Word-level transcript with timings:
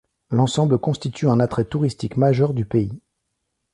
L'ensemble 0.31 0.79
constitue 0.79 1.27
un 1.29 1.39
attrait 1.39 1.63
touristique 1.65 2.17
majeur 2.17 2.55
du 2.55 2.65
pays. 2.65 2.99